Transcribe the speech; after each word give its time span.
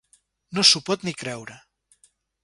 No 0.57 0.63
s'ho 0.69 0.81
pot 0.87 1.05
ni 1.07 1.13
creure. 1.23 1.59